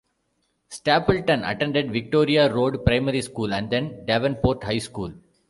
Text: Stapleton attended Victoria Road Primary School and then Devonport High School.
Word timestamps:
Stapleton 0.69 1.43
attended 1.43 1.91
Victoria 1.91 2.51
Road 2.51 2.83
Primary 2.83 3.21
School 3.21 3.53
and 3.53 3.69
then 3.69 4.03
Devonport 4.07 4.63
High 4.63 4.79
School. 4.79 5.13